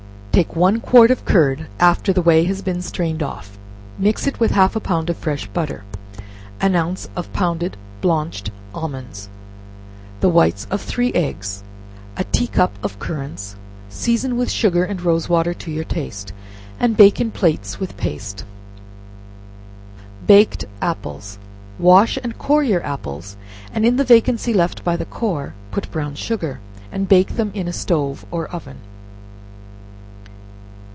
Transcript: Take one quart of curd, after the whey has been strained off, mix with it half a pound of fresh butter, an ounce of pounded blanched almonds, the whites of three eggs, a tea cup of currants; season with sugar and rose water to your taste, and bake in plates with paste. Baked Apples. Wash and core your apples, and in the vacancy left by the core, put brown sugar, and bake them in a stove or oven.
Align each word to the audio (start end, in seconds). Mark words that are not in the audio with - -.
Take 0.33 0.55
one 0.55 0.79
quart 0.79 1.11
of 1.11 1.25
curd, 1.25 1.67
after 1.77 2.13
the 2.13 2.21
whey 2.21 2.45
has 2.45 2.61
been 2.61 2.81
strained 2.81 3.21
off, 3.21 3.59
mix 3.99 4.25
with 4.39 4.51
it 4.51 4.55
half 4.55 4.77
a 4.77 4.79
pound 4.79 5.09
of 5.09 5.17
fresh 5.17 5.45
butter, 5.47 5.83
an 6.61 6.73
ounce 6.73 7.09
of 7.17 7.31
pounded 7.33 7.75
blanched 7.99 8.49
almonds, 8.73 9.27
the 10.21 10.29
whites 10.29 10.67
of 10.71 10.79
three 10.81 11.11
eggs, 11.13 11.63
a 12.15 12.23
tea 12.23 12.47
cup 12.47 12.79
of 12.81 12.97
currants; 12.97 13.57
season 13.89 14.37
with 14.37 14.49
sugar 14.49 14.85
and 14.85 15.01
rose 15.01 15.27
water 15.27 15.53
to 15.53 15.69
your 15.69 15.83
taste, 15.83 16.31
and 16.79 16.95
bake 16.95 17.19
in 17.19 17.29
plates 17.31 17.81
with 17.81 17.97
paste. 17.97 18.45
Baked 20.25 20.63
Apples. 20.81 21.39
Wash 21.77 22.17
and 22.23 22.37
core 22.37 22.63
your 22.63 22.83
apples, 22.85 23.35
and 23.73 23.85
in 23.85 23.97
the 23.97 24.05
vacancy 24.05 24.53
left 24.53 24.81
by 24.85 24.95
the 24.95 25.05
core, 25.05 25.55
put 25.71 25.91
brown 25.91 26.15
sugar, 26.15 26.61
and 26.89 27.09
bake 27.09 27.35
them 27.35 27.51
in 27.53 27.67
a 27.67 27.73
stove 27.73 28.25
or 28.31 28.47
oven. 28.47 28.77